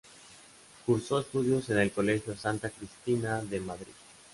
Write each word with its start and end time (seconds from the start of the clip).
Cursó 0.83 1.19
estudios 1.19 1.69
en 1.69 1.77
el 1.77 1.91
colegio 1.91 2.35
Santa 2.35 2.71
Cristina 2.71 3.39
de 3.43 3.59
Madrid. 3.59 3.93